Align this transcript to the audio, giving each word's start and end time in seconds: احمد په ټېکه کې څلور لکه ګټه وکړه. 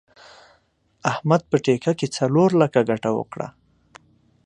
احمد 1.11 1.41
په 1.51 1.57
ټېکه 1.65 1.91
کې 1.99 2.07
څلور 2.17 2.49
لکه 2.61 2.79
ګټه 2.89 3.09
وکړه. 3.17 3.47